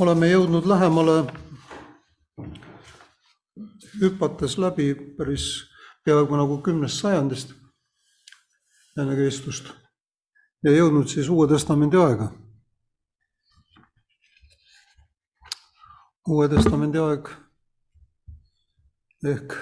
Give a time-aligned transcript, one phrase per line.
[0.00, 1.12] oleme jõudnud lähemale,
[4.00, 4.88] hüpates läbi
[5.18, 5.44] päris
[6.04, 7.52] peaaegu nagu kümnest sajandist
[8.98, 9.70] enne Kristust
[10.66, 12.26] ja jõudnud siis Uue Testamendi aega.
[16.28, 17.30] Uue Testamendi aeg
[19.30, 19.56] ehk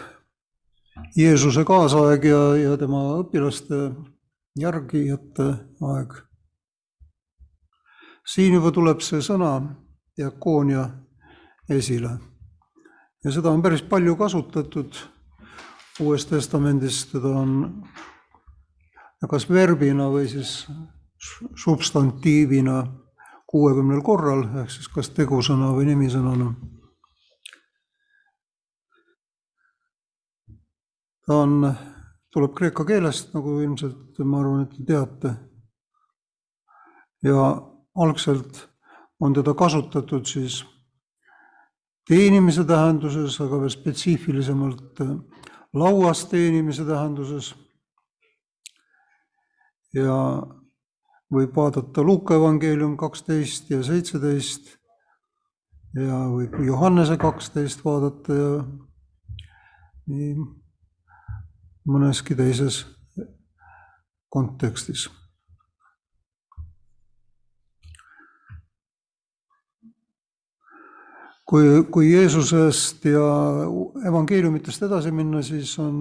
[1.17, 3.85] Jeesuse kaasaeg ja, ja tema õpilaste
[4.59, 5.53] järgijate
[5.93, 6.21] aeg.
[8.25, 9.57] siin juba tuleb see sõna
[10.17, 10.89] diakoonia
[11.71, 12.11] esile.
[13.25, 14.95] ja seda on päris palju kasutatud
[16.01, 17.85] Uues Testamendis, teda on
[19.31, 20.67] kas verbina või siis
[21.65, 22.83] substantiivina
[23.47, 26.53] kuuekümnel korral, ehk siis kas tegusõna või nimisõnana.
[31.27, 31.75] ta on,
[32.35, 35.35] tuleb kreeka keelest, nagu ilmselt ma arvan, et te teate.
[37.23, 37.45] ja
[37.95, 38.72] algselt
[39.23, 40.63] on teda kasutatud siis
[42.09, 45.13] teenimise tähenduses, aga veel spetsiifilisemalt äh,
[45.79, 47.55] lauas teenimise tähenduses.
[49.93, 50.17] ja
[51.33, 54.71] võib vaadata Luuka evangeelium kaksteist ja seitseteist
[56.01, 58.53] ja võib Johannese kaksteist vaadata ja
[60.09, 60.33] nii
[61.93, 62.87] mõneski teises
[64.33, 65.11] kontekstis
[71.53, 73.25] kui, kui Jeesusest ja
[74.09, 75.99] evangeeliumitest edasi minna, siis on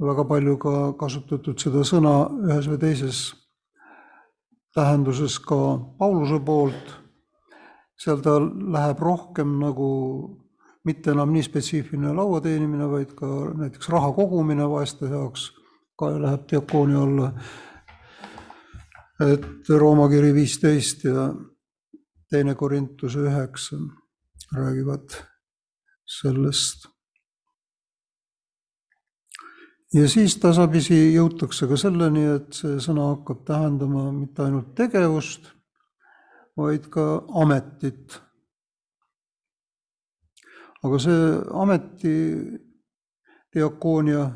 [0.00, 2.14] väga palju ka kasutatud seda sõna
[2.48, 3.20] ühes või teises
[4.74, 6.96] tähenduses ka Pauluse poolt.
[8.00, 9.88] seal ta läheb rohkem nagu
[10.88, 13.26] mitte enam nii spetsiifiline laua teenimine, vaid ka
[13.60, 15.50] näiteks raha kogumine vaeste jaoks
[15.98, 17.32] ka läheb diakoonia alla.
[19.20, 21.28] et Rooma kiri viisteist ja
[22.30, 23.76] teine Korintuse üheksa
[24.56, 25.10] räägivad
[26.20, 26.86] sellest.
[29.94, 35.50] ja siis tasapisi jõutakse ka selleni, et see sõna hakkab tähendama mitte ainult tegevust,
[36.56, 38.20] vaid ka ametit.
[40.82, 41.24] aga see
[41.62, 42.14] ameti
[43.54, 44.30] diakoonia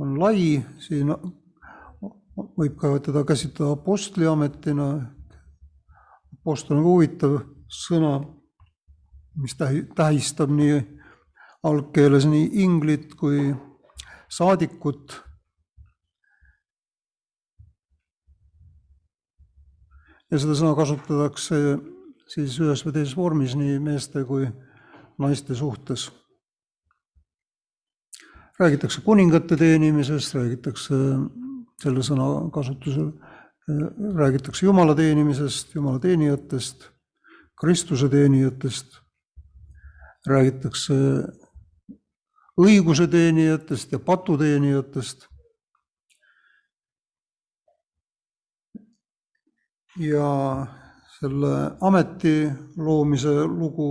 [0.00, 1.12] on lai, siin
[2.56, 4.88] võib ka teda käsitleda apostliametina
[6.46, 7.32] Apostel on huvitav
[7.66, 8.20] sõna,
[9.42, 10.76] mis tähi-, tähistab nii
[11.66, 13.48] algkeeles nii inglit kui
[14.30, 15.22] saadikut.
[20.30, 21.58] ja seda sõna kasutatakse
[22.30, 24.46] siis ühes või teises vormis nii meeste kui
[25.18, 26.12] naiste suhtes.
[28.58, 30.94] räägitakse kuningate teenimisest, räägitakse
[31.82, 33.10] selle sõna kasutusel
[34.16, 36.90] räägitakse Jumala teenimisest, Jumala teenijatest,
[37.60, 38.98] Kristuse teenijatest,
[40.26, 40.94] räägitakse
[42.60, 45.26] õiguse teenijatest ja patuteenijatest.
[49.96, 50.66] ja
[51.18, 53.86] selle ameti loomise lugu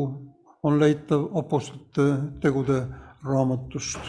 [0.63, 2.05] on leitav Apostlite
[2.41, 2.85] tegude
[3.25, 3.99] raamatust.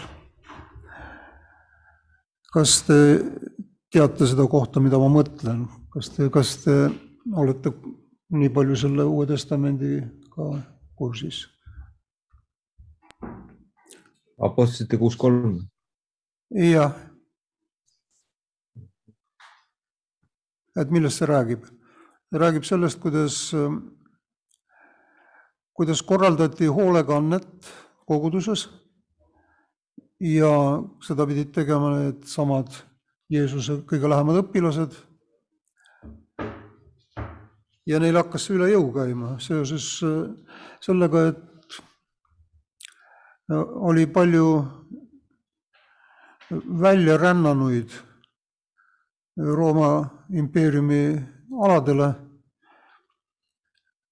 [2.52, 2.98] kas te
[3.96, 5.62] teate seda kohta, mida ma mõtlen,
[5.94, 6.72] kas te, kas te
[7.32, 7.70] olete
[8.36, 10.48] nii palju selle Uue Testamendiga
[10.98, 11.46] kursis?
[14.36, 15.62] Apostlite kuus kolm.
[16.52, 16.92] jah.
[20.76, 21.64] et millest see räägib?
[22.36, 23.38] räägib sellest, kuidas,
[25.72, 27.70] kuidas korraldati hoolekannet
[28.04, 28.66] koguduses
[30.20, 30.52] ja
[31.06, 32.76] seda pidid tegema needsamad
[33.30, 34.94] Jeesuse kõige lähemad õpilased.
[37.86, 41.76] ja neil hakkas see üle jõu käima seoses äh, sellega, et
[43.50, 44.46] äh, oli palju
[46.82, 47.94] väljarännanuid
[49.36, 49.90] Rooma
[50.32, 51.00] impeeriumi
[51.62, 52.08] aladele,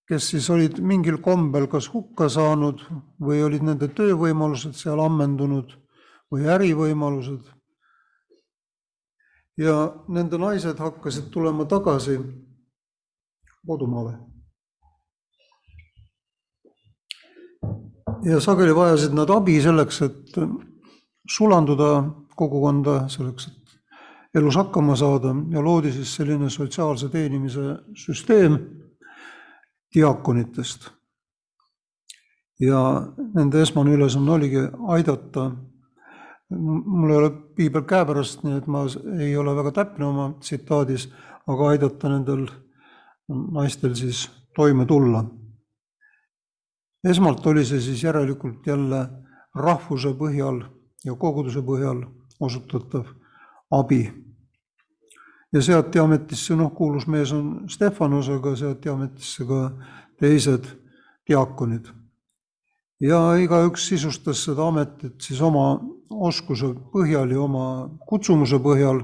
[0.09, 2.83] kes siis olid mingil kombel kas hukka saanud
[3.23, 5.73] või olid nende töövõimalused seal ammendunud
[6.31, 7.54] või ärivõimalused
[9.59, 12.19] ja nende naised hakkasid tulema tagasi
[13.67, 14.19] kodumaale.
[18.25, 20.37] ja sageli vajasid nad abi selleks, et
[21.31, 21.91] sulanduda
[22.37, 28.59] kogukonda, selleks, et elus hakkama saada ja loodi siis selline sotsiaalse teenimise süsteem
[29.95, 30.91] diaakonitest.
[32.61, 32.81] ja
[33.35, 35.50] nende esmane ülesanne oligi aidata
[36.50, 38.85] mul ei ole piibel käepärast, nii et ma
[39.19, 41.08] ei ole väga täpne oma tsitaadis,
[41.46, 42.46] aga aidata nendel
[43.29, 45.25] naistel siis toime tulla.
[47.05, 49.08] esmalt oli see siis järelikult jälle
[49.55, 50.62] rahvuse põhjal
[51.05, 52.05] ja koguduse põhjal
[52.41, 53.06] osutatav
[53.70, 54.12] abi.
[55.52, 59.70] ja seati ametisse, noh, kuulus mees on Stefanos, aga seati ametisse ka
[60.20, 60.67] teised
[61.29, 62.04] diaakonid.
[63.00, 65.81] Ja igaüks sisustas seda ametit siis oma
[66.11, 67.67] oskuse põhjal ja oma
[68.08, 69.02] kutsumuse põhjal.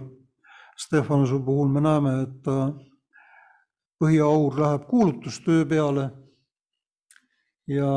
[0.81, 2.73] Stefanuse puhul me näeme, et ta
[4.01, 6.07] põhiaur läheb kuulutustöö peale
[7.69, 7.91] ja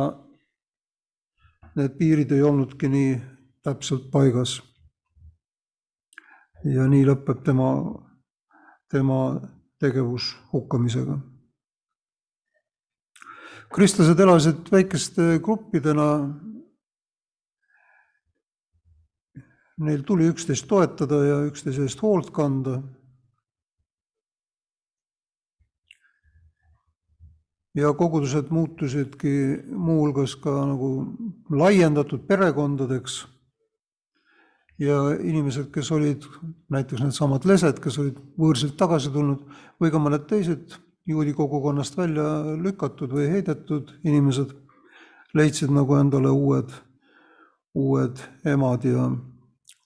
[1.76, 3.14] need piirid ei olnudki nii
[3.64, 4.62] täpselt paigas.
[6.64, 7.70] ja nii lõpeb tema,
[8.92, 9.20] tema
[9.80, 11.18] tegevus hukkamisega.
[13.74, 16.08] Kristlased elasid väikeste gruppidena.
[19.84, 22.78] Neil tuli üksteist toetada ja üksteise eest hoolt kanda
[27.76, 29.34] ja kogudused muutusidki
[29.74, 30.92] muuhulgas ka nagu
[31.50, 33.28] laiendatud perekondadeks.
[34.80, 36.26] ja inimesed, kes olid
[36.74, 39.44] näiteks needsamad lesed, kes olid võõrsilt tagasi tulnud
[39.80, 40.74] või ka mõned teised
[41.08, 44.54] juudi kogukonnast välja lükatud või heidetud inimesed,
[45.34, 46.72] leidsid nagu endale uued,
[47.76, 49.10] uued emad ja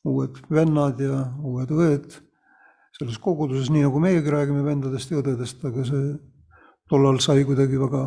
[0.08, 2.18] uued vennad ja uued õed
[2.98, 6.16] selles koguduses, nii nagu meiegi räägime vendadest ja õdedest, aga see
[6.90, 8.04] tollal sai kuidagi väga,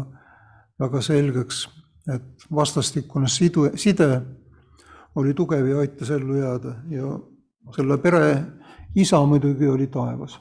[0.80, 1.64] väga selgeks,
[2.10, 4.08] et vastastikune sidu, side
[5.20, 7.12] oli tugev ja aitas ellu jääda ja
[7.76, 8.22] selle pere
[8.98, 10.38] isa muidugi oli taevas.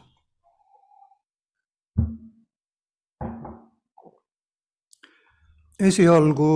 [5.79, 6.53] Esialgu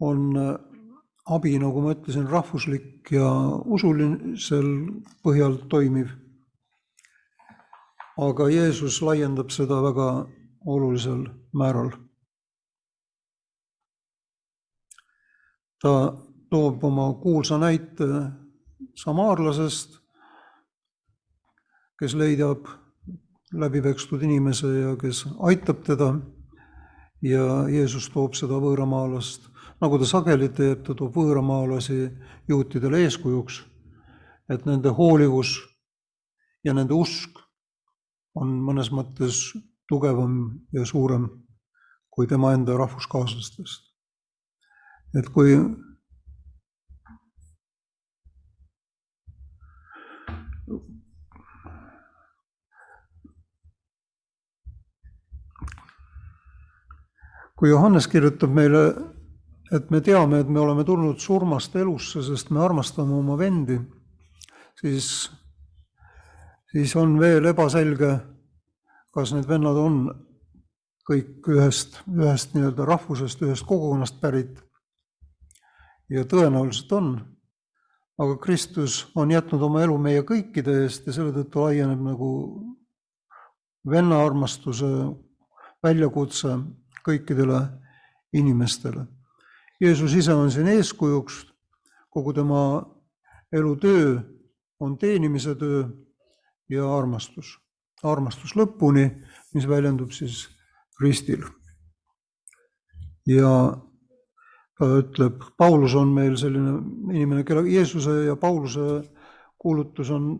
[0.00, 0.20] on
[1.24, 3.30] abi, nagu ma ütlesin, rahvuslik ja
[3.64, 4.68] usulisel
[5.24, 6.12] põhjal toimiv
[8.16, 10.26] aga Jeesus laiendab seda väga
[10.66, 11.90] olulisel määral.
[15.84, 16.16] ta
[16.50, 18.06] toob oma kuulsa näite
[18.96, 19.98] samaarlasest,
[22.00, 22.64] kes leidab
[23.52, 26.14] läbipekstud inimese ja kes aitab teda.
[27.24, 29.48] Ja Jeesus toob seda võõramaalast,
[29.80, 31.98] nagu ta sageli teeb, ta toob võõramaalasi
[32.48, 33.62] juutidele eeskujuks,
[34.52, 35.56] et nende hoolivus
[36.64, 37.40] ja nende usk
[38.36, 39.54] on mõnes mõttes
[39.88, 40.36] tugevam
[40.74, 41.28] ja suurem
[42.14, 43.90] kui tema enda rahvuskaaslastest.
[45.14, 45.54] et kui
[57.64, 58.80] kui Johannes kirjutab meile,
[59.72, 63.78] et me teame, et me oleme tulnud surmast elusse, sest me armastame oma vendi,
[64.76, 65.06] siis
[66.68, 68.10] siis on veel ebaselge,
[69.16, 69.96] kas need vennad on
[71.08, 74.60] kõik ühest, ühest nii-öelda rahvusest, ühest kogukonnast pärit.
[76.12, 77.10] ja tõenäoliselt on,
[78.20, 82.30] aga Kristus on jätnud oma elu meie kõikide eest ja selle tõttu laieneb nagu
[83.88, 84.96] venna armastuse
[85.80, 86.58] väljakutse
[87.04, 87.60] kõikidele
[88.34, 89.06] inimestele.
[89.80, 91.44] Jeesus ise on siin eeskujuks,
[92.10, 92.62] kogu tema
[93.52, 94.18] elutöö
[94.80, 95.84] on teenimise töö
[96.70, 97.58] ja armastus,
[98.02, 99.08] armastus lõpuni,
[99.54, 100.48] mis väljendub siis
[101.00, 101.44] ristil.
[103.26, 103.50] ja
[104.78, 106.74] ta ütleb, Paulus on meil selline
[107.14, 109.04] inimene, kelle Jeesuse ja Pauluse
[109.58, 110.34] kuulutus on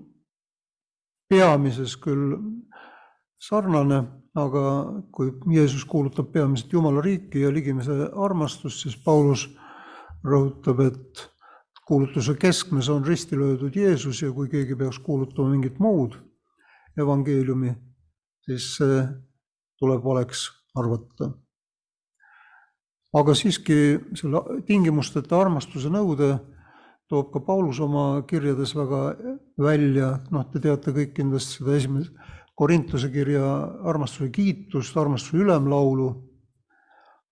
[1.29, 2.35] peamises küll
[3.49, 4.01] sarnane,
[4.35, 4.65] aga
[5.15, 9.47] kui Jeesus kuulutab peamiselt Jumala riiki ja ligimese armastust, siis Paulus
[10.25, 11.25] rõhutab, et
[11.85, 16.17] kuulutuse keskmes on risti löödud Jeesus ja kui keegi peaks kuulutama mingit muud
[16.99, 17.75] evangeeliumi,
[18.47, 19.03] siis see
[19.81, 20.49] tuleb valeks
[20.79, 21.33] arvata.
[23.15, 23.75] aga siiski
[24.19, 26.33] selle tingimusteta armastuse nõude
[27.11, 29.03] toob ka Paulus oma kirjades väga
[29.61, 33.47] välja, noh, te teate kõik kindlasti seda esimest Korintuse kirja
[33.83, 36.09] armastuse kiitust, armastuse ülemlaulu,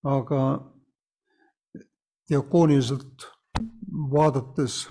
[0.03, 0.41] aga
[2.31, 3.29] diakooniliselt
[4.13, 4.89] vaadates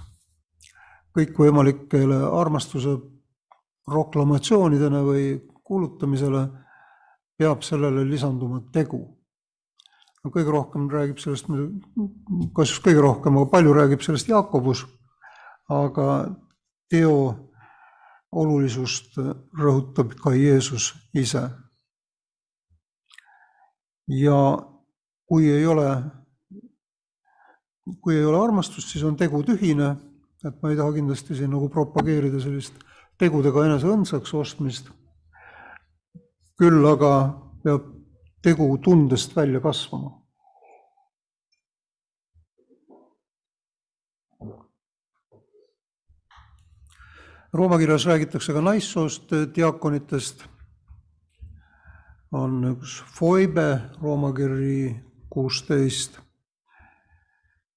[1.17, 2.95] kõikvõimalikele armastuse
[3.87, 5.25] proklamatsioonidele või
[5.67, 6.45] kuulutamisele
[7.37, 9.01] peab sellele lisanduma tegu.
[10.21, 11.47] kõige rohkem räägib sellest,
[12.55, 14.85] kas just kõige rohkem, aga palju räägib sellest Jaakobus,
[15.67, 16.35] aga
[16.89, 17.50] teo
[18.31, 19.17] olulisust
[19.57, 21.49] rõhutab ka Jeesus ise.
[24.07, 24.37] ja
[25.25, 25.87] kui ei ole
[28.01, 29.95] kui ei ole armastust, siis on tegu tühine,
[30.45, 32.77] et ma ei taha kindlasti siin nagu propageerida sellist
[33.21, 34.91] tegudega enese õndsaks ostmist.
[36.61, 37.11] küll aga
[37.63, 37.87] peab
[38.45, 40.20] tegu tundest välja kasvama.
[47.53, 50.43] Rooma kirjas räägitakse ka naissoost diaakonitest.
[52.31, 54.95] on üks Foibe Rooma kiri
[55.29, 56.19] kuusteist.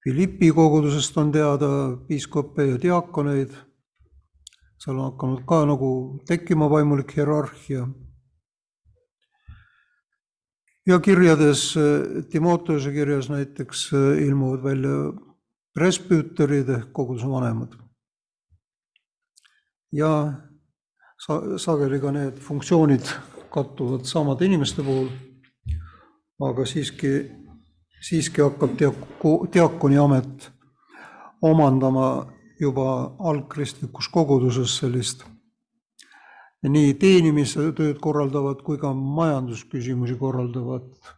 [0.02, 3.50] Philippi kogudusest on teada piiskoppe ja diaakoneid.
[4.78, 7.88] seal on hakanud ka nagu tekkima vaimulik hierarhia
[10.86, 11.74] ja kirjades,
[12.30, 13.90] Timoteuse kirjas näiteks
[14.26, 14.98] ilmuvad välja
[15.74, 17.83] presbüüterid ehk koguduse vanemad.
[19.94, 20.10] Ja
[21.26, 23.06] sa-, sageli ka need funktsioonid
[23.54, 25.08] kattuvad samade inimeste puhul,
[26.42, 27.12] aga siiski,
[28.02, 30.50] siiski hakkab diak-, diakoni amet
[31.42, 32.26] omandama
[32.60, 32.88] juba
[33.30, 35.24] algkristlikus koguduses sellist
[36.64, 41.12] nii teenimise tööd korraldavat kui ka majandusküsimusi korraldavat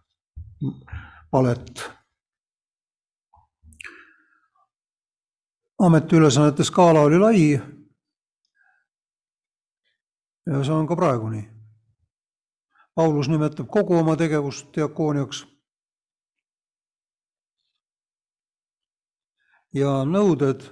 [1.31, 1.85] palet.
[5.79, 7.76] ametiülesannete skaala oli lai.
[10.47, 11.45] Ja see on ka praegu nii.
[12.95, 15.47] Paulus nimetab kogu oma tegevust diakooniaks.
[19.77, 20.63] ja nõuded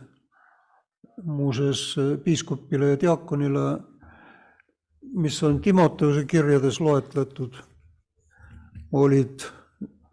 [1.22, 1.80] muuseas
[2.24, 3.64] piiskopile ja diakonile
[5.14, 7.54] mis on Timoteuse kirjades loetletud,
[8.92, 9.44] olid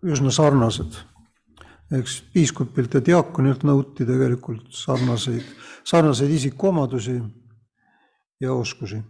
[0.04, 1.00] üsna sarnased.
[1.92, 5.44] eks piiskopilt ja diakonilt nõuti tegelikult sarnaseid,
[5.84, 7.18] sarnaseid isikuomadusi
[8.40, 9.02] ja oskusi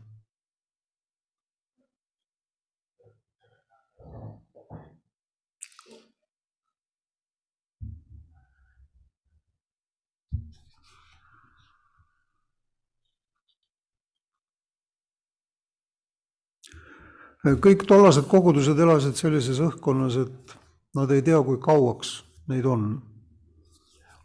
[17.41, 20.55] kõik tollased kogudused elasid sellises õhkkonnas, et
[20.95, 22.21] nad ei tea, kui kauaks
[22.51, 23.01] neid on.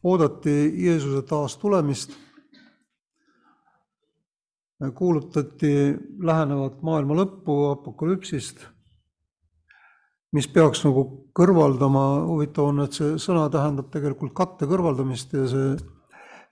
[0.07, 0.53] oodati
[0.85, 2.13] Jeesuse taastulemist,
[4.95, 8.61] kuulutati lähenevat maailma lõppu apokalüpsist,
[10.37, 15.73] mis peaks nagu kõrvaldama, huvitav on, et see sõna tähendab tegelikult katte kõrvaldamist ja see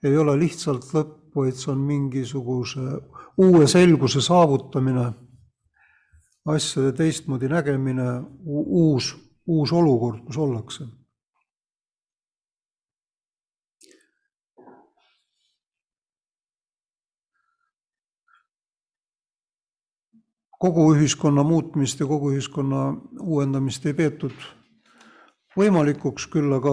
[0.03, 2.81] ei ole lihtsalt lõpp, vaid see on mingisuguse
[3.37, 5.11] uue selguse saavutamine
[6.45, 9.15] asjade teistmoodi nägemine, uus,
[9.47, 10.87] uus olukord, kus ollakse.
[20.65, 24.33] kogu ühiskonna muutmist ja kogu ühiskonna uuendamist ei peetud
[25.59, 26.71] võimalikuks, küll aga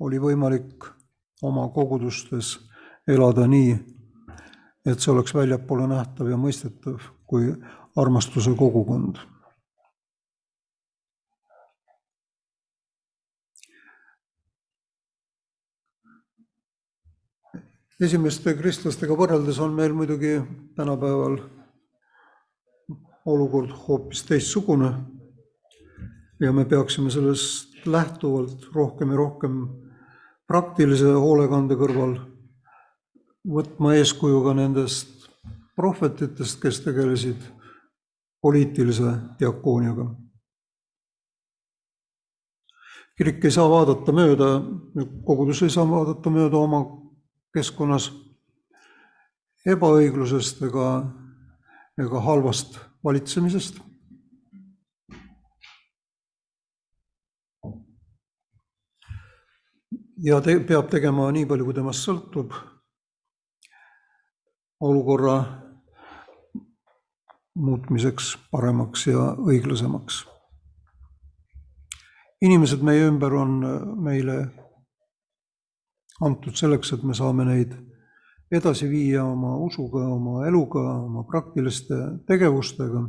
[0.00, 0.86] oli võimalik
[1.42, 2.54] oma kogudustes
[3.08, 3.74] elada nii,
[4.86, 7.50] et see oleks väljapoole nähtav ja mõistetav, kui
[7.96, 9.16] armastuse kogukond.
[18.00, 20.38] esimeste kristlastega võrreldes on meil muidugi
[20.72, 21.34] tänapäeval
[23.28, 24.88] olukord hoopis teistsugune
[26.40, 29.60] ja me peaksime sellest lähtuvalt rohkem ja rohkem
[30.48, 32.16] praktilise hoolekande kõrval
[33.44, 35.28] võtma eeskuju ka nendest
[35.76, 37.59] prohvetitest, kes tegelesid
[38.42, 40.14] poliitilise diakooniaga.
[43.20, 44.46] kirik ei saa vaadata mööda,
[45.28, 46.78] kogudus ei saa vaadata mööda oma
[47.52, 48.06] keskkonnas
[49.68, 50.86] ebaõiglusest ega,
[52.00, 53.80] ega halvast valitsemisest.
[60.20, 62.52] ja te, peab tegema nii palju, kui temast sõltub,
[64.84, 65.36] olukorra
[67.60, 70.24] muutmiseks paremaks ja õiglasemaks.
[72.40, 73.56] inimesed meie ümber on
[74.00, 74.36] meile
[76.24, 77.74] antud selleks, et me saame neid
[78.50, 83.08] edasi viia oma usuga, oma eluga, oma praktiliste tegevustega.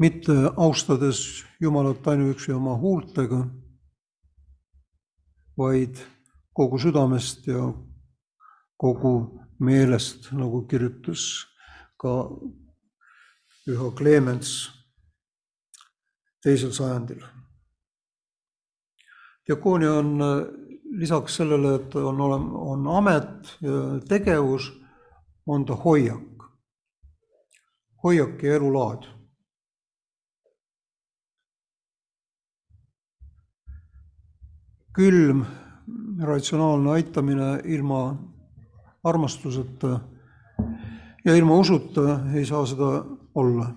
[0.00, 3.42] mitte austades Jumalat ainuüksi oma huultega,
[5.60, 6.00] vaid
[6.56, 7.66] kogu südamest ja
[8.80, 9.14] kogu
[9.60, 11.26] meelest, nagu kirjutas
[12.00, 12.14] ka
[13.64, 14.70] Püha Clemens
[16.40, 17.20] teisel sajandil.
[19.46, 20.18] diakoonia on
[20.96, 23.56] lisaks sellele, et on olema, on amet
[24.08, 24.70] tegevus,
[25.46, 26.44] on ta hoiak,
[28.04, 29.08] hoiak ja elulaad.
[34.90, 35.44] külm
[36.20, 38.00] ratsionaalne aitamine ilma
[39.04, 40.00] armastuseta
[41.24, 42.90] ja ilma usuta ei saa seda
[43.34, 43.70] olla.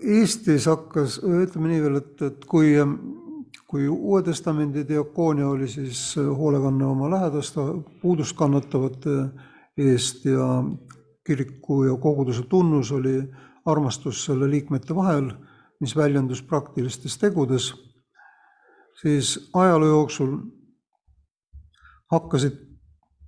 [0.00, 2.70] Eestis hakkas, ütleme nii veel, et, et kui,
[3.68, 7.60] kui Uue Testamendi diakoonia oli siis hoolekanne oma lähedaste
[8.02, 9.10] puudust kannatavate
[9.76, 10.64] eest ja
[11.26, 13.18] kiriku ja koguduse tunnus oli
[13.66, 15.28] armastus selle liikmete vahel,
[15.80, 17.74] mis väljendus praktilistes tegudes,
[19.02, 20.38] siis ajaloo jooksul
[22.10, 22.56] hakkasid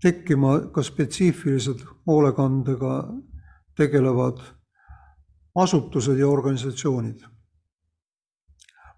[0.03, 2.95] tekkima ka spetsiifilised hoolekandega
[3.77, 4.41] tegelevad
[5.55, 7.21] asutused ja organisatsioonid.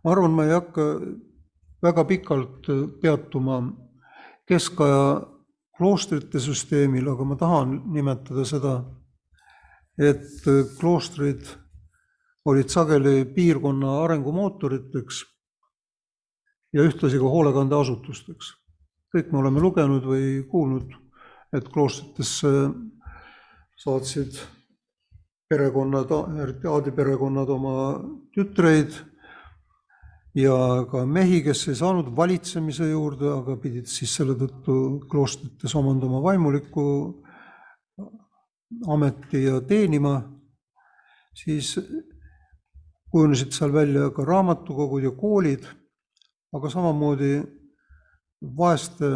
[0.04, 0.82] ma arvan, ma ei hakka
[1.82, 2.68] väga pikalt
[3.02, 3.60] peatuma
[4.48, 5.22] keskaja
[5.76, 8.76] kloostrite süsteemil, aga ma tahan nimetada seda,
[9.98, 10.46] et
[10.78, 11.46] kloostrid
[12.44, 15.22] olid sageli piirkonna arengumootoriteks
[16.72, 18.58] ja ühtlasi ka hoolekandeasutusteks.
[19.12, 20.88] kõik me oleme lugenud või kuulnud,
[21.52, 22.48] et kloostritesse
[23.76, 24.38] saatsid
[25.52, 26.08] perekonnad,
[26.64, 27.74] aadiperekonnad oma
[28.32, 28.94] tütreid
[30.34, 30.56] ja
[30.90, 34.76] ka mehi, kes ei saanud valitsemise juurde, aga pidid siis selle tõttu
[35.10, 36.86] kloostrites omandama vaimuliku
[38.92, 40.16] ameti ja teenima,
[41.36, 41.74] siis
[43.12, 45.66] kujunesid seal välja ka raamatukogud ja koolid,
[46.52, 47.34] aga samamoodi
[48.56, 49.10] vaeste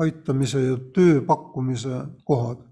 [0.00, 2.64] aitamise ja töö pakkumise kohad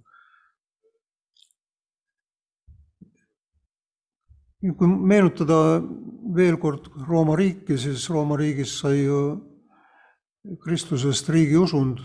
[4.63, 5.83] kui meenutada
[6.37, 9.23] veel kord Rooma riiki, siis Rooma riigis sai ju
[10.63, 11.99] Kristusest riigiusund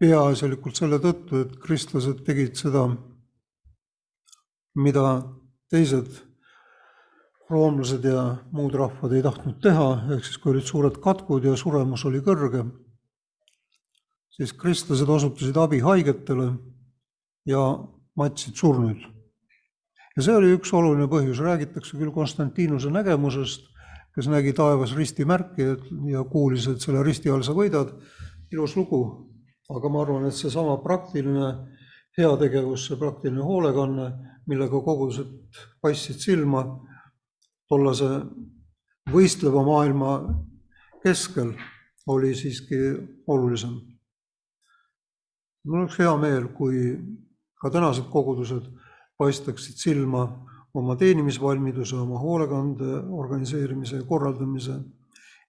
[0.00, 2.84] peaasjalikult selle tõttu, et kristlased tegid seda,
[4.76, 5.06] mida
[5.72, 6.20] teised
[7.48, 12.04] roomlased ja muud rahvad ei tahtnud teha, ehk siis kui olid suured katkud ja suremus
[12.08, 12.66] oli kõrge,
[14.36, 16.50] siis kristlased osutasid abi haigetele
[17.48, 17.62] ja
[18.20, 19.15] matsid surnuid
[20.16, 23.68] ja see oli üks oluline põhjus, räägitakse küll Konstantinuse nägemusest,
[24.16, 25.66] kes nägi taevas ristimärki
[26.10, 27.92] ja kuulis, et selle risti all sa võidad,
[28.52, 29.02] ilus lugu,
[29.68, 31.50] aga ma arvan, et seesama praktiline
[32.16, 34.10] heategevus, see praktiline hoolekanne,
[34.48, 36.62] millega kogudused paistsid silma
[37.68, 38.08] tollase
[39.12, 40.12] võistleva maailma
[41.02, 41.52] keskel,
[42.06, 42.78] oli siiski
[43.26, 43.74] olulisem.
[45.66, 46.94] mul oleks hea meel, kui
[47.60, 48.68] ka tänased kogudused
[49.18, 50.26] paistaksid silma
[50.74, 54.80] oma teenimisvalmiduse, oma hoolekande organiseerimise ja korraldamise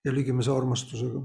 [0.05, 1.21] ja ligimese armastusega.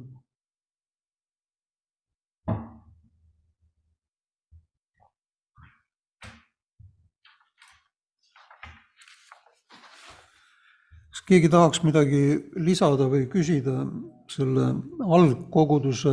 [11.33, 12.23] keegi tahaks midagi
[12.61, 13.87] lisada või küsida
[14.29, 14.67] selle
[15.17, 16.13] algkoguduse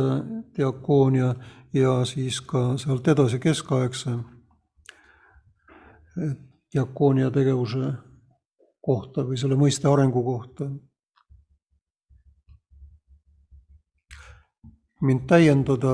[0.56, 1.34] diakoonia
[1.76, 4.14] ja siis ka sealt edasi keskaegse
[6.74, 7.92] diakoonia tegevuse
[8.80, 10.70] kohta või selle mõiste arengu kohta.
[15.00, 15.92] mind täiendada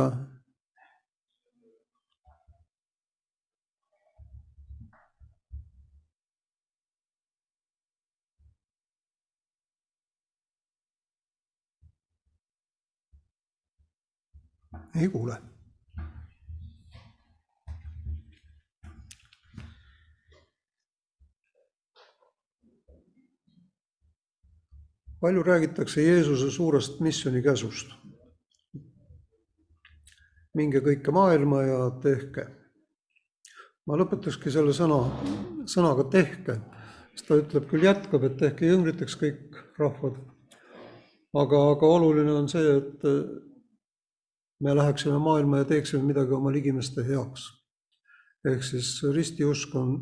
[15.01, 15.56] ei kuule
[25.27, 27.87] palju räägitakse Jeesuse suurest missionikäsust.
[30.55, 32.45] minge kõike maailma ja tehke.
[33.87, 35.01] ma lõpetakski selle sõna,
[35.67, 36.57] sõnaga tehke,
[37.15, 40.23] sest ta ütleb küll, jätkab, et tehke jüngriteks kõik rahvad.
[41.35, 43.03] aga, aga oluline on see, et
[44.61, 47.51] me läheksime maailma ja teeksime midagi oma ligimeste heaks.
[48.47, 49.99] ehk siis ristiusk on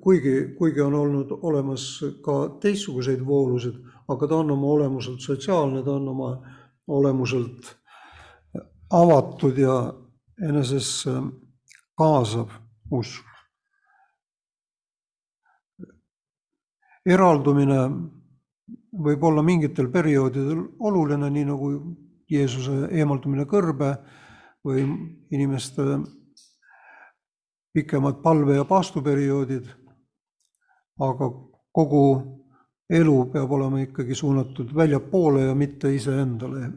[0.00, 5.92] kuigi, kuigi on olnud olemas ka teistsuguseid voolusid, aga ta on oma olemuselt sotsiaalne, ta
[5.92, 6.30] on oma
[6.88, 7.76] olemuselt
[8.90, 9.76] avatud ja
[10.48, 11.10] enesesse
[11.98, 12.50] kaasav
[12.90, 13.28] usk.
[17.02, 17.78] eraldumine
[18.94, 21.70] võib olla mingitel perioodidel oluline, nii nagu
[22.30, 23.88] Jeesuse eemaldumine kõrbe
[24.62, 24.84] või
[25.34, 25.82] inimeste
[27.74, 29.66] pikemad palve- ja paastuperioodid,
[31.00, 31.30] aga
[31.72, 32.04] kogu
[32.90, 36.70] elu peab olema ikkagi suunatud väljapoole ja mitte iseendale.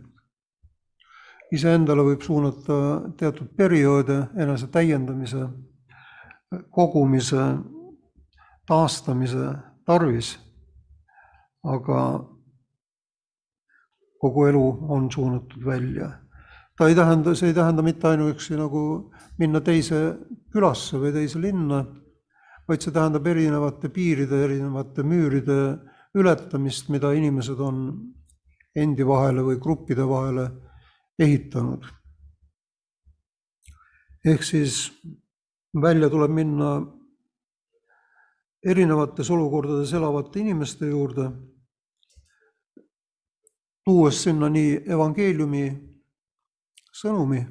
[1.51, 2.75] iseendale võib suunata
[3.17, 5.47] teatud perioode enese täiendamise
[6.71, 7.43] kogumise
[8.67, 9.53] taastamise
[9.85, 10.39] tarvis.
[11.63, 11.99] aga
[14.21, 16.11] kogu elu on suunatud välja.
[16.77, 20.17] ta ei tähenda, see ei tähenda mitte ainuüksi nagu minna teise
[20.51, 21.85] külasse või teise linna,
[22.67, 25.59] vaid see tähendab erinevate piiride, erinevate müüride
[26.15, 27.79] ületamist, mida inimesed on
[28.75, 30.49] endi vahele või gruppide vahele
[31.19, 31.85] ehitanud.
[34.25, 34.91] ehk siis
[35.81, 36.69] välja tuleb minna
[38.65, 41.29] erinevates olukordades elavate inimeste juurde,
[43.85, 45.65] tuues sinna nii evangeeliumi
[46.89, 47.43] sõnumi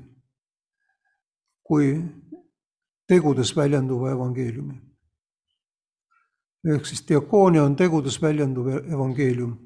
[1.65, 1.95] kui
[3.09, 4.75] tegudes väljenduva evangeeliumi.
[6.65, 9.57] Ehk siis diakoonia on tegudes väljenduv evangeelium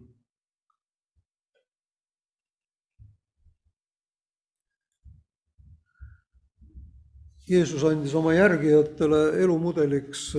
[7.48, 10.34] Jeesus andis oma järgijatele elumudeliks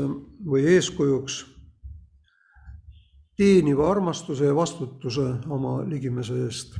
[0.46, 1.40] või eeskujuks
[3.40, 6.78] teeniva armastuse ja vastutuse oma ligimese eest.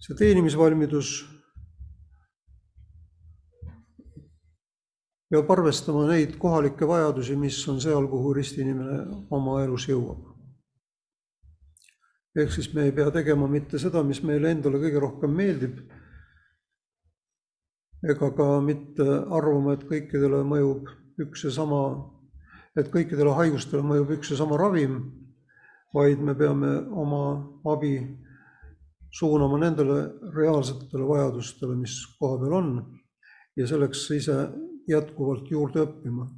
[0.00, 1.10] see teenimisvalmidus
[5.30, 10.26] peab arvestama neid kohalikke vajadusi, mis on seal, kuhu ristinimene oma elus jõuab.
[12.40, 15.80] ehk siis me ei pea tegema mitte seda, mis meile endale kõige rohkem meeldib
[18.06, 19.04] ega ka mitte
[19.38, 20.88] arvama, et kõikidele mõjub
[21.20, 21.82] üks ja sama,
[22.78, 25.02] et kõikidele haigustele mõjub üks ja sama ravim,
[25.94, 26.70] vaid me peame
[27.02, 27.22] oma
[27.68, 27.98] abi
[29.10, 30.00] suunama nendele
[30.34, 32.72] reaalsetele vajadustele, mis kohapeal on
[33.58, 34.38] ja selleks ise
[34.88, 36.28] jätkuvalt juurde õppima.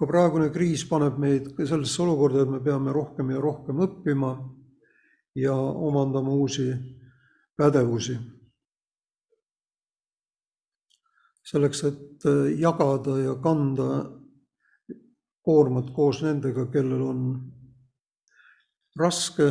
[0.00, 4.30] ka praegune kriis paneb meid sellesse olukorda, et me peame rohkem ja rohkem õppima
[5.36, 6.72] ja omandama uusi
[7.56, 8.18] pädevusi.
[11.50, 13.86] selleks, et äh, jagada ja kanda
[15.42, 17.22] koormat koos nendega, kellel on
[18.96, 19.48] raske,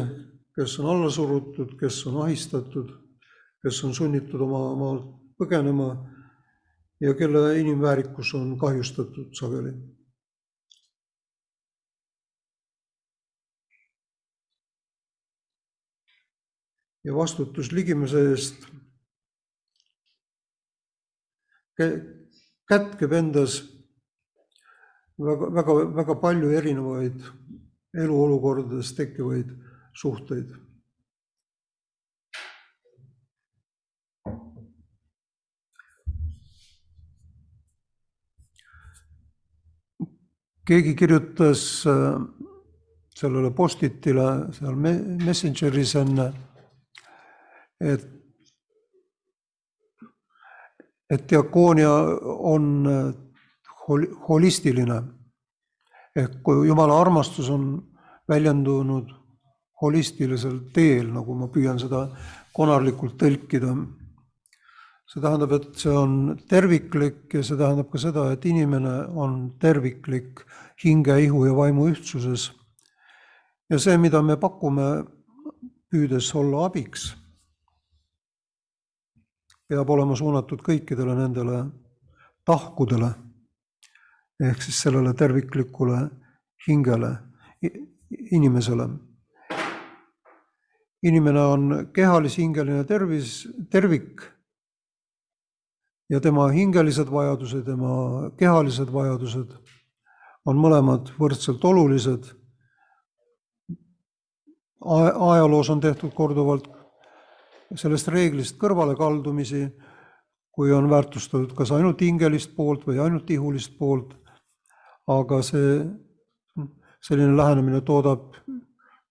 [0.55, 2.93] kes on alla surutud, kes on ahistatud,
[3.63, 5.89] kes on sunnitud oma maalt põgenema
[6.99, 9.73] ja kelle inimväärikus on kahjustatud sageli.
[17.03, 18.65] Ja vastutus ligimese eest.
[22.69, 23.61] Kätkeb endas
[25.19, 27.23] väga, väga, väga palju erinevaid
[27.95, 29.53] eluolukordades tekkivaid
[29.95, 30.51] suhteid.
[40.69, 42.19] Keegi kirjutas äh,
[43.17, 46.29] sellele Postitile seal Messengeris enne
[47.79, 48.07] et,
[51.09, 51.91] et diakoonia
[52.53, 53.13] on äh,
[53.87, 55.01] hol-, holistiline.
[56.15, 57.77] ehk kui Jumala armastus on
[58.27, 59.11] väljendunud
[59.81, 62.09] holistilisel teel, nagu ma püüan seda
[62.53, 63.71] konarlikult tõlkida.
[65.09, 70.43] See tähendab, et see on terviklik ja see tähendab ka seda, et inimene on terviklik
[70.83, 72.51] hinge, ihu ja vaimu ühtsuses.
[73.69, 75.05] ja see, mida me pakume,
[75.89, 77.09] püüdes olla abiks
[79.69, 81.59] peab olema suunatud kõikidele nendele
[82.45, 83.09] tahkudele
[84.39, 85.99] ehk siis sellele terviklikule
[86.67, 87.11] hingele,
[88.31, 88.87] inimesele.
[91.03, 94.23] inimene on kehalis-hingeline tervis, tervik
[96.09, 99.53] ja tema hingelised vajadused, tema kehalised vajadused
[100.49, 102.35] on mõlemad võrdselt olulised.
[104.79, 106.69] ajaloos on tehtud korduvalt
[107.75, 109.65] sellest reeglist kõrvalekaldumisi,
[110.51, 114.15] kui on väärtustatud kas ainult hingelist poolt või ainult ihulist poolt,
[115.07, 115.83] aga see,
[117.01, 118.33] selline lähenemine toodab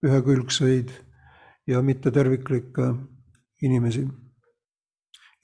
[0.04, 0.90] ühekülgseid
[1.66, 2.94] ja mitteterviklikke
[3.62, 4.08] inimesi.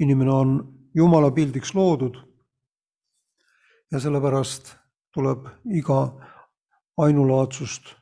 [0.00, 0.50] inimene on
[0.94, 2.16] Jumala pildiks loodud
[3.90, 4.76] ja sellepärast
[5.14, 6.00] tuleb iga
[6.98, 7.94] ainulaadsust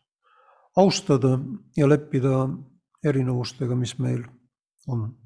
[0.76, 1.38] austada
[1.76, 2.48] ja leppida
[3.04, 4.24] erinevustega, mis meil
[4.88, 5.21] on.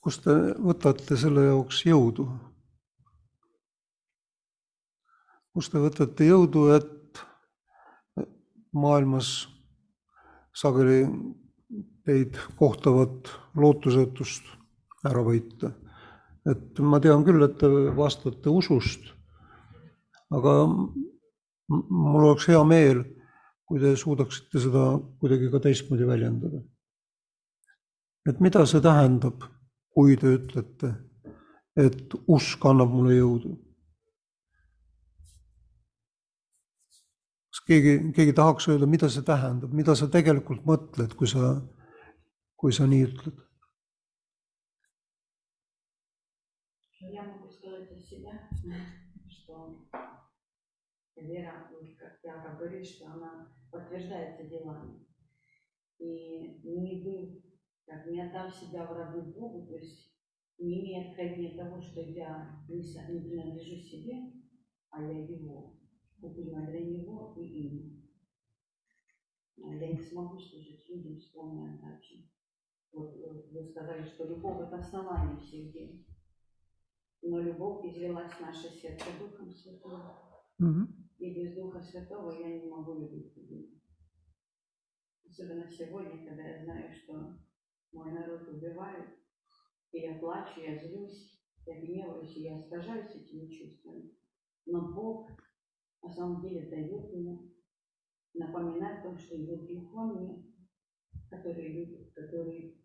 [0.00, 2.28] Kust te võtate selle jaoks jõudu?
[5.50, 7.20] kust te võtate jõudu, et
[8.72, 9.48] maailmas
[10.54, 11.02] sageli
[12.06, 14.46] teid kohtavat lootusetust
[15.08, 15.72] ära võita.
[16.46, 19.10] et ma tean küll, et te vastate usust,
[20.32, 20.54] aga
[21.68, 23.02] mul oleks hea meel,
[23.68, 24.84] kui te suudaksite seda
[25.20, 26.62] kuidagi ka teistmoodi väljendada.
[28.28, 29.44] et mida see tähendab,
[29.99, 30.91] kui te ütlete,
[31.79, 33.55] et usk annab mulle jõudu?
[37.55, 41.53] kas keegi, keegi tahaks öelda, mida see tähendab, mida sa tegelikult mõtled, kui sa,
[42.59, 43.41] kui sa nii ütled?
[46.99, 48.49] Я могу сказать за себя,
[49.29, 49.87] что
[51.15, 55.05] вера, вот как Яков говорит, что она подтверждается делами.
[55.99, 57.01] И не
[58.30, 60.14] отдав себя в рабы Богу, то есть
[60.58, 64.32] не имея откровения того, что я не, не принадлежу себе,
[64.90, 65.78] а я его,
[66.20, 68.00] куплена для него и им.
[69.62, 72.30] А Я не смогу служить людям с полной отдачей.
[72.92, 73.14] Вот
[73.52, 75.90] вы сказали, что любовь– это основание всех дел.
[77.22, 80.00] Но любовь излилась в наше сердце Духом Святым.
[80.58, 81.10] Мгм.
[81.18, 83.82] И без Духа Святого я не могу любить людей.
[85.28, 87.38] Особенно сегодня, когда я знаю, что
[87.92, 89.10] мой народ убивают,
[89.92, 94.16] и я плачу, я злюсь, я гневаюсь, и я искажаюсь этими чувствами.
[94.66, 95.30] Но Бог
[96.02, 97.52] на самом деле дает ему
[98.34, 100.44] напоминать о том, что его Дух во мне,
[101.28, 102.80] который любит, который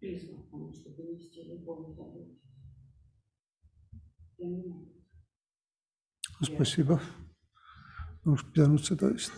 [0.00, 2.40] призван к тому, чтобы нести любовь и заботу.
[6.40, 7.00] Спасибо.
[8.26, 9.32] Oleks pidanud seda vist.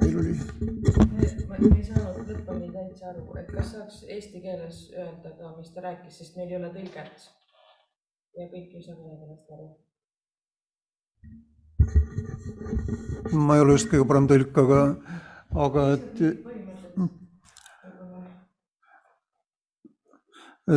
[0.00, 0.34] Teil oli,
[1.48, 5.84] ma ei saanud lõpuni täitsa aru, et kas saaks eesti keeles öelda ka, mis ta
[5.84, 7.28] rääkis, sest meil ei ole tõlget.
[8.38, 9.68] ja kõik ei saa vene keelest aru.
[13.46, 14.80] ma ei ole just kõige parem tõlk, aga,
[15.66, 16.12] aga et,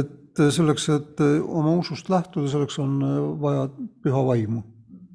[0.02, 3.00] et selleks, et oma usust lähtuda, selleks on
[3.40, 3.64] vaja
[4.04, 4.62] püha vaimu.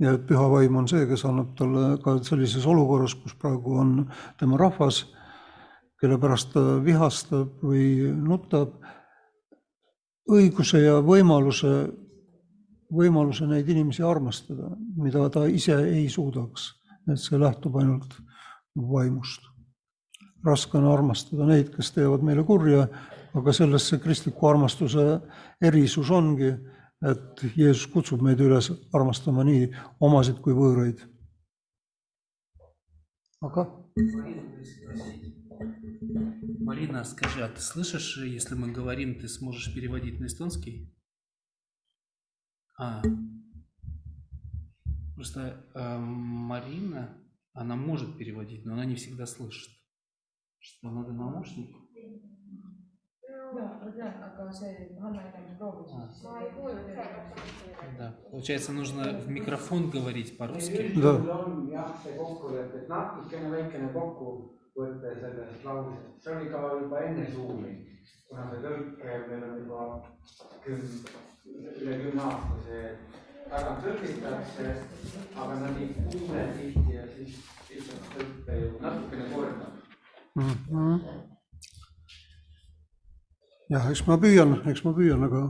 [0.00, 3.92] Ja et püha vaim on see, kes annab talle ka sellises olukorras, kus praegu on
[4.40, 5.04] tema rahvas,
[6.00, 8.76] kelle pärast ta vihastab või nutab,
[10.30, 11.72] õiguse ja võimaluse,
[12.92, 16.74] võimaluse neid inimesi armastada, mida ta ise ei suudaks.
[17.06, 18.16] et see lähtub ainult
[18.74, 19.40] vaimust.
[20.44, 22.88] raske on armastada neid, kes teevad meile kurja,
[23.34, 25.20] aga selles see kristliku armastuse
[25.62, 26.52] erisus ongi,
[27.04, 29.68] et Jeesus kutsub meid üles armastama nii
[30.00, 31.04] omasid kui võõraid.
[33.42, 33.66] aga
[36.60, 40.92] Марина, скажи, а ты слышишь, если мы говорим, ты сможешь переводить на эстонский?
[42.76, 43.02] А.
[45.14, 47.16] Просто э, Марина,
[47.52, 49.70] она может переводить, но она не всегда слышит.
[50.58, 51.70] Что надо наушник?
[52.06, 52.64] jaa, ma tean, aga see Hanna
[53.16, 53.35] enne proovis.
[57.98, 58.14] Да.
[58.30, 60.92] Получается, нужно в микрофон говорить по-русски.
[60.96, 61.12] Да.
[61.18, 67.02] mul on jah, see kokkulepe, et natukene väikene kokkuvõte sellest lausest, see oli ka juba
[67.06, 67.72] enne Zoomi,
[68.28, 69.80] kuna see tõlk meil on juba
[70.64, 71.06] küm-,
[71.46, 72.82] üle kümne aastase
[73.50, 74.74] tagant tõlgitakse,
[75.36, 79.72] aga nad ei kuule tihti ja siis lihtsalt tõlk ju natukene kordab.
[80.34, 81.35] Mhm.
[83.70, 85.44] Jah, eks ma püüan, eks ma püüan, aga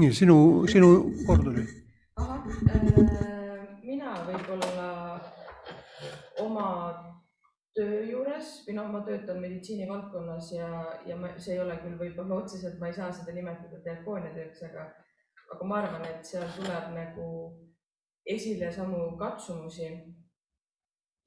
[0.00, 0.36] nii, sinu,
[0.72, 0.88] sinu
[1.26, 1.64] kord oli.
[2.20, 4.88] äh, mina võib-olla
[6.40, 6.68] oma
[7.76, 10.70] töö juures või noh, ma töötan meditsiinivaldkonnas ja,
[11.08, 14.88] ja ma, see ei ole küll võib-olla otseselt, ma ei saa seda nimetada diakooniatööks, aga,
[15.54, 17.26] aga ma arvan, et seal tuleb nagu
[18.26, 19.90] esile samu katsumusi.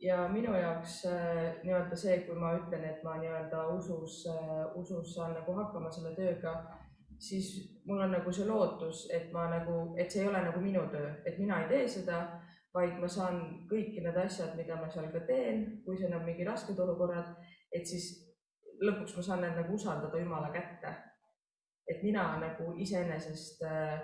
[0.04, 5.14] ja minu jaoks äh, nii-öelda see, kui ma ütlen, et ma nii-öelda usus äh,, usus
[5.16, 6.52] saan nagu hakkama selle tööga,
[7.20, 7.54] siis
[7.88, 11.14] mul on nagu see lootus, et ma nagu, et see ei ole nagu minu töö,
[11.26, 12.20] et mina ei tee seda,
[12.76, 16.44] vaid ma saan kõiki need asjad, mida ma seal ka teen, kui seal on mingi
[16.48, 17.32] rasked olukorrad,
[17.72, 18.10] et siis
[18.84, 20.94] lõpuks ma saan need nagu usaldada Jumala kätte.
[21.88, 23.98] Et mina nagu iseenesest äh,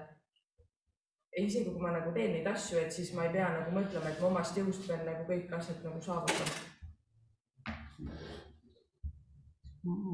[1.37, 4.19] isegi kui ma nagu teen neid asju, et siis ma ei pea nagu mõtlema, et
[4.21, 6.53] ma omast jõust pean nagu kõik asjad nagu saavutama.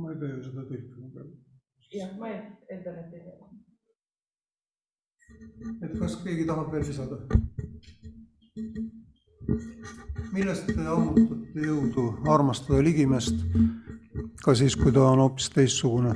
[0.02, 1.34] ma ei pea ju seda tõlkima praegu.
[1.96, 3.38] jah, ma eeldan, et ei tea.
[5.88, 7.18] et kas keegi tahab veel lisada?
[10.36, 13.38] millest te ammutate jõudu armastada ligimest
[14.44, 16.14] ka siis, kui ta on hoopis teistsugune,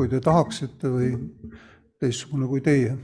[0.00, 1.10] kui te tahaksite või
[2.00, 2.96] teistsugune kui teie?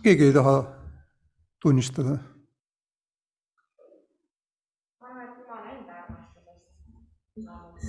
[0.00, 0.56] keegi ei taha
[1.60, 2.16] tunnistada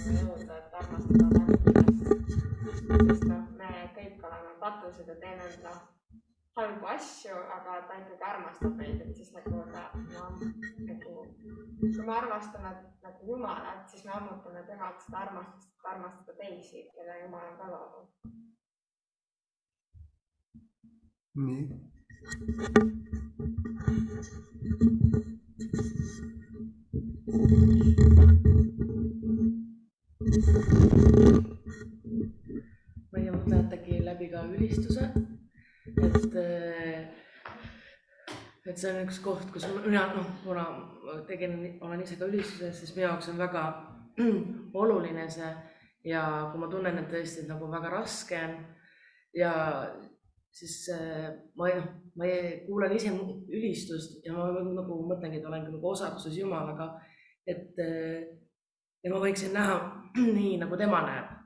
[0.09, 1.61] jõuda, et armastada läbi.
[3.07, 5.79] sest noh, me kõik oleme patused ja teeme noh,
[6.55, 10.31] halbu asju, aga ta ikkagi armastab meid, et siis nagu ta noh,
[10.89, 11.13] nagu
[11.79, 12.71] kui me armastame
[13.05, 17.65] nagu Jumalat, siis me ammutame temalt seda armastust, et armastada teisi, keda Jumal on ka
[17.73, 18.07] loonud.
[21.35, 21.63] nii.
[27.31, 27.70] ma
[36.41, 37.19] et,
[38.65, 40.65] et see on üks koht, kus mina noh, kuna
[41.05, 43.65] ma tegin, olen ise ka ülistuses, siis minu jaoks on väga
[44.81, 45.51] oluline see
[46.11, 48.57] ja kui ma tunnen, et tõesti nagu väga raske on
[49.37, 49.53] ja
[50.51, 50.89] siis
[51.55, 53.13] ma ei, noh, ma ei, kuulan ise
[53.47, 56.93] ülistust ja ma nagu mõtlengi, et olen nagu osaduses Jumalaga,
[57.47, 57.79] et
[59.01, 59.77] ja ma võiksin näha
[60.37, 61.37] nii, nagu tema näeb.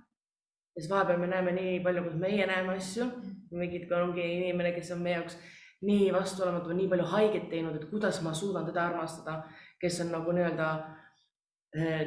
[0.75, 3.07] ja siis vahepeal me näeme nii palju, kuidas meie näeme asju,
[3.51, 5.37] mingid ongi inimene, kes on meie jaoks
[5.85, 9.43] nii vastuolematu nii palju haiget teinud, et kuidas ma suudan teda armastada,
[9.81, 10.69] kes on nagu nii-öelda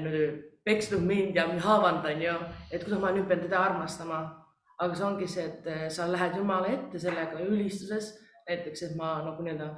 [0.03, 2.35] nüüd peksnud mind ja haavanud, on ju,
[2.73, 4.21] et kuidas ma nüüd pean teda armastama.
[4.79, 8.13] aga see ongi see, et sa lähed Jumala ette sellega ülistuses,
[8.47, 9.73] näiteks, et ma nagu nii-öelda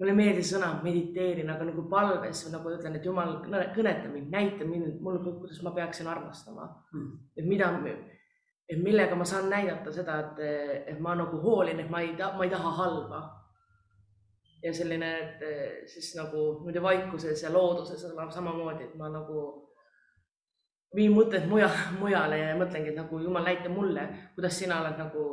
[0.00, 3.34] mulle ei meeldi sõna mediteerin, aga nagu palves nagu ütlen, et jumal,
[3.76, 6.70] kõneta mind, näita mind, mulle, kuidas ma peaksin armastama.
[6.94, 7.10] Mm..
[7.36, 7.68] et mida,
[8.70, 10.40] et millega ma saan näidata seda, et,
[10.94, 13.22] et ma nagu hoolin, et ma ei taha, ma ei taha halba.
[14.62, 15.42] ja selline, et
[15.88, 19.44] siis nagu muidu vaikuses ja looduses on samamoodi, et ma nagu
[20.94, 24.04] viin mõtted mujale, mujale ja mõtlengi, et nagu jumal, näita mulle,
[24.34, 25.24] kuidas sina oled nagu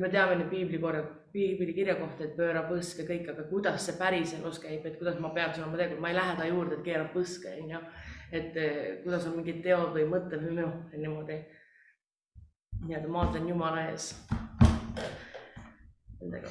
[0.00, 4.86] me teame nüüd piiblikorra, piiblikirja kohta, et pööra põske kõik, aga kuidas see päriselus käib,
[4.88, 7.80] et kuidas ma peaksin olema tegelikult, ma ei lähe ta juurde, et keerab põske, onju.
[8.32, 8.56] et
[9.02, 11.36] kuidas on mingid teod või mõtted või noh, niimoodi.
[12.86, 14.14] Nii-öelda maadlen Jumala ees.
[16.20, 16.48] Nendega.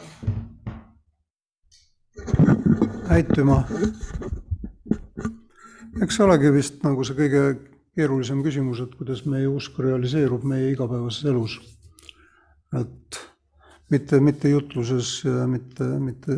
[3.09, 3.63] aitüma.
[6.01, 7.43] eks olegi vist nagu see kõige
[7.95, 11.59] keerulisem küsimus, et kuidas meie usk realiseerub meie igapäevases elus.
[12.79, 13.19] et
[13.91, 16.37] mitte, mitte jutluses ja mitte, mitte,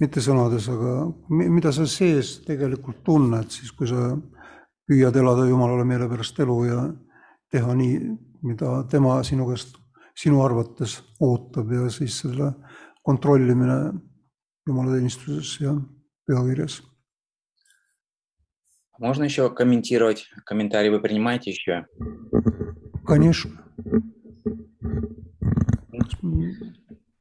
[0.00, 4.12] mitte sõnades, aga mida sa sees tegelikult tunned siis, kui sa
[4.84, 6.80] püüad elada Jumalale meelepärast elu ja
[7.50, 7.98] teha nii,
[8.44, 9.76] mida tema sinu käest,
[10.16, 12.52] sinu arvates ootab ja siis selle
[13.04, 13.78] kontrollimine
[14.68, 15.74] jumalateenistuses ja
[16.28, 16.82] pühakirjas.
[18.98, 20.30] Можно еще комментировать?
[20.46, 21.84] Комментарии вы принимаете еще?
[23.04, 23.50] Конечно.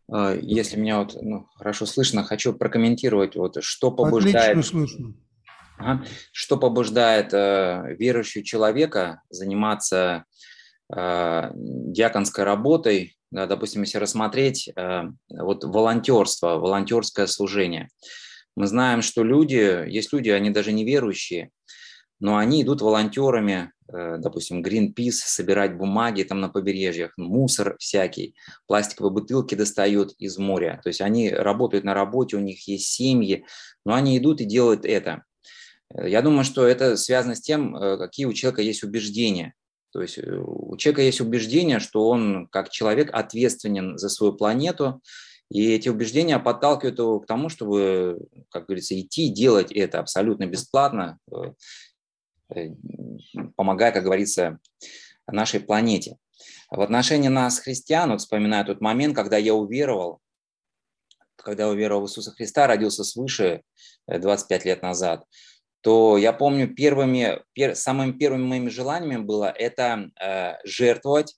[0.08, 4.64] А, если меня вот ну, хорошо слышно, хочу прокомментировать, вот, что побуждает,
[5.80, 10.26] ага, что побуждает э, верующего человека заниматься
[10.90, 17.90] диаконской работой, допустим, если рассмотреть э, вот волонтерство, волонтерское служение.
[18.56, 21.50] Мы знаем, что люди, есть люди, они даже не верующие,
[22.20, 28.36] но они идут волонтерами Э, допустим, Greenpeace, собирать бумаги там на побережьях, мусор всякий,
[28.68, 30.80] пластиковые бутылки достают из моря.
[30.84, 33.46] То есть они работают на работе, у них есть семьи,
[33.86, 35.24] но они идут и делают это.
[35.94, 39.54] Э, я думаю, что это связано с тем, э, какие у человека есть убеждения.
[39.94, 45.02] То есть у человека есть убеждение, что он как человек ответственен за свою планету,
[45.50, 51.20] и эти убеждения подталкивают его к тому, чтобы, как говорится, идти делать это абсолютно бесплатно,
[52.56, 52.70] Э,
[53.56, 54.60] помогая, как говорится,
[55.28, 56.18] нашей планете.
[56.70, 60.20] В отношении нас, христиан, вот вспоминаю тот момент, когда я уверовал,
[61.36, 63.62] когда уверовал в Иисуса Христа, родился свыше
[64.08, 65.26] 25 э, лет назад,
[65.84, 71.36] то я помню, первыми, пер, самыми первыми моими желаниями было это э, жертвовать,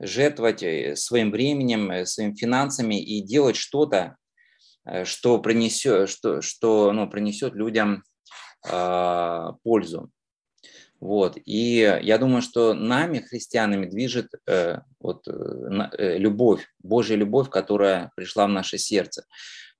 [0.00, 4.16] жертвовать э, своим временем, своими финансами и делать что-то,
[5.04, 8.04] что принесет, что, что ну, принесет людям
[8.66, 10.10] а, пользу.
[11.00, 11.38] Вот.
[11.44, 15.32] И я думаю, что нами, христианами, движет э, вот, э,
[15.96, 19.24] э, любовь, Божья любовь, которая пришла в наше сердце.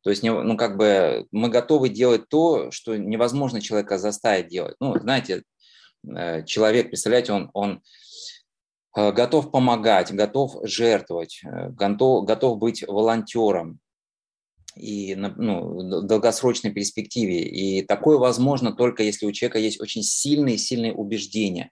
[0.02, 4.76] То есть, ну, как бы мы готовы делать то, что невозможно человека заставить делать.
[4.80, 5.42] Ну, знаете,
[6.06, 7.82] э, человек, представляете, он, он
[8.96, 13.80] э, готов помогать, готов жертвовать, э, готов, готов быть волонтером
[14.76, 17.42] и ну, в долгосрочной перспективе.
[17.42, 21.70] И такое возможно только если у человека есть очень сильные-сильные убеждения.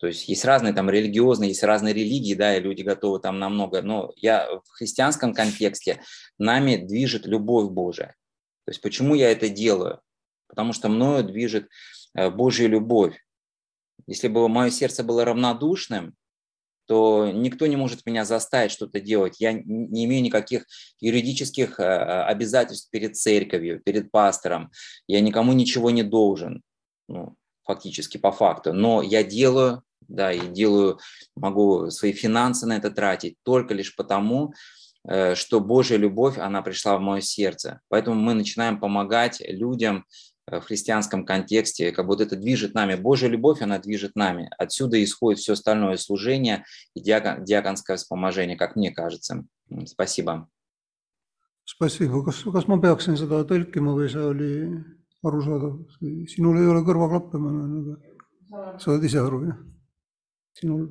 [0.00, 3.82] То есть есть разные там религиозные, есть разные религии, да, и люди готовы там намного,
[3.82, 6.00] но я в христианском контексте
[6.38, 8.16] нами движет любовь Божия.
[8.64, 10.00] То есть почему я это делаю?
[10.48, 11.68] Потому что мною движет
[12.14, 13.14] э, Божья любовь.
[14.06, 16.14] Если бы мое сердце было равнодушным,
[16.86, 19.38] то никто не может меня заставить что-то делать.
[19.38, 20.66] Я не имею никаких
[20.98, 24.70] юридических э, обязательств перед церковью, перед пастором.
[25.06, 26.62] Я никому ничего не должен,
[27.06, 28.72] ну, фактически по факту.
[28.72, 30.98] Но я делаю да, и делаю,
[31.36, 34.52] могу свои финансы на это тратить только лишь потому,
[35.08, 37.80] э, что Божья любовь, она пришла в мое сердце.
[37.88, 40.04] Поэтому мы начинаем помогать людям
[40.46, 42.96] э, в христианском контексте, как будто это движет нами.
[42.96, 44.50] Божья любовь, она движет нами.
[44.58, 49.44] Отсюда исходит все остальное служение и диакон, диаконское вспоможение, как мне кажется.
[49.86, 50.48] Спасибо.
[51.70, 54.52] Spasibo, kas, kas ma peaksin seda tõlkima või see oli
[55.22, 55.76] arusaadav?
[56.32, 57.76] sinul ei ole kõrvaklappe, ma näen,
[58.50, 59.52] aga sa oled?
[60.58, 60.88] Sinul?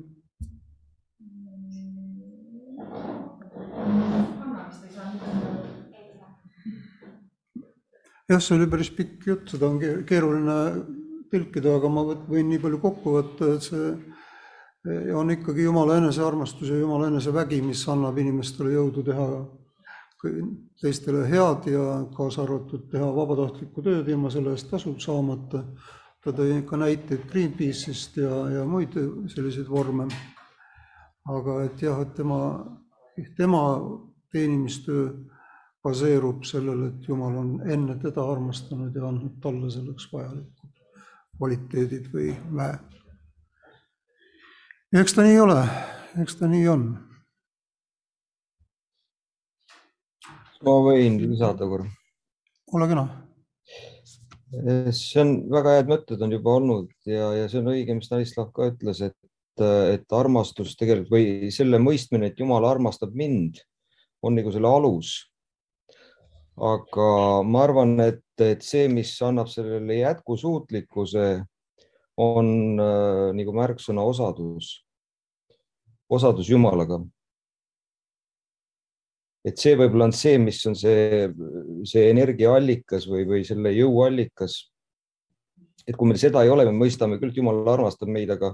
[8.30, 10.56] jah, see oli päris pikk jutt, seda on keeruline
[11.30, 16.78] tõlkida, aga ma võin nii palju kokku võtta, et see on ikkagi Jumala enesearmastus ja
[16.78, 19.26] Jumala enesevägi, mis annab inimestele jõudu teha
[20.80, 21.84] teistele head ja
[22.16, 25.64] kaasa arvatud teha vabatahtlikku tööd ilma selle eest tasu saamata
[26.24, 28.96] ta tõi ka näiteid Greenpeace'ist ja, ja muid
[29.32, 30.08] selliseid vorme.
[31.30, 32.38] aga et jah, et tema,
[33.36, 33.62] tema
[34.32, 35.10] teenimistöö
[35.82, 40.80] baseerub sellel, et Jumal on enne teda armastanud ja andnud talle selleks vajalikud
[41.36, 42.74] kvaliteedid või väe.
[45.00, 45.62] eks ta nii ole,
[46.20, 46.84] eks ta nii on.
[50.66, 51.88] ma võin lisada korra?
[52.72, 53.08] ole kena
[54.50, 58.50] see on väga head mõtted on juba olnud ja, ja see on õige, mis Stanislav
[58.54, 59.16] ka ütles, et,
[59.62, 63.60] et armastus tegelikult või selle mõistmine, et Jumal armastab mind,
[64.22, 65.12] on nagu selle alus.
[66.60, 67.06] aga
[67.46, 71.28] ma arvan, et, et see, mis annab sellele jätkusuutlikkuse,
[72.20, 74.74] on äh, nagu märksõna osadus,
[76.10, 76.98] osadus Jumalaga
[79.46, 81.28] et see võib-olla on see, mis on see,
[81.88, 84.58] see energiaallikas või, või selle jõuallikas.
[85.86, 88.52] et kui meil seda ei ole, me mõistame küll, et Jumal armastab meid, aga,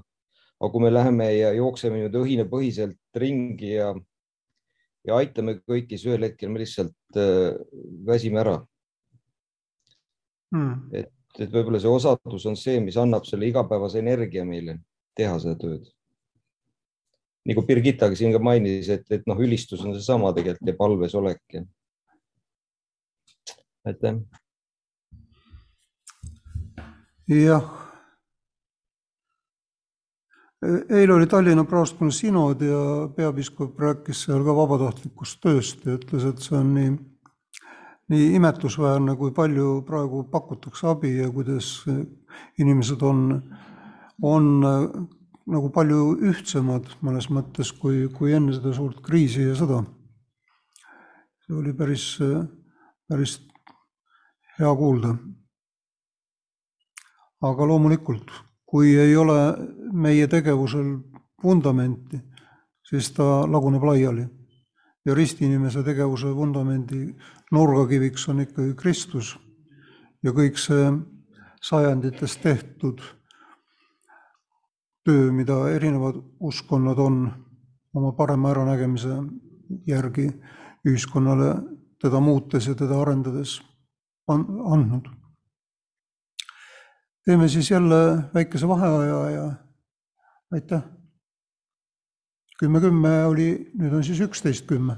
[0.60, 3.90] aga kui me läheme ja jookseme niimoodi õhinapõhiselt ringi ja,
[5.04, 7.58] ja aitame kõiki, siis ühel hetkel me lihtsalt äh,
[8.06, 8.60] väsime ära.
[10.54, 10.86] Hmm..
[10.94, 11.10] et,
[11.42, 14.78] et võib-olla see osadus on see, mis annab selle igapäevase energia meile
[15.18, 15.95] teha seda tööd
[17.46, 21.42] nagu Birgitta siin ka mainis, et, et noh, ülistus on seesama tegelikult ja palves olek.
[23.86, 24.20] aitäh.
[27.28, 27.66] jah.
[30.90, 36.42] eile oli Tallinna praostkonna synod ja peapiiskop rääkis seal ka vabatahtlikust tööst ja ütles, et
[36.42, 36.94] see on nii,
[38.10, 41.84] nii imetlusväärne, kui palju praegu pakutakse abi ja kuidas
[42.58, 43.28] inimesed on,
[44.22, 44.50] on
[45.46, 49.84] nagu palju ühtsemad mõnes mõttes kui, kui enne seda suurt kriisi ja sõda.
[51.46, 52.18] see oli päris,
[53.08, 53.38] päris
[54.58, 55.16] hea kuulda.
[57.42, 58.30] aga loomulikult,
[58.66, 59.54] kui ei ole
[59.92, 60.96] meie tegevusel
[61.42, 62.18] vundamenti,
[62.82, 64.26] siis ta laguneb laiali.
[65.06, 67.14] ja ristiinimese tegevuse vundamendi
[67.52, 69.36] nurgakiviks on ikkagi Kristus
[70.22, 70.88] ja kõik see
[71.62, 73.00] sajandites tehtud
[75.06, 77.18] töö, mida erinevad uskkonnad on
[77.94, 79.20] oma parema äranägemise
[79.86, 80.26] järgi
[80.86, 81.52] ühiskonnale
[82.02, 83.60] teda muutes ja teda arendades
[84.28, 85.06] andnud.
[87.24, 89.52] teeme siis jälle väikese vaheaja ja
[90.52, 90.82] aitäh.
[92.58, 94.96] kümme kümme oli, nüüd on siis üksteist kümme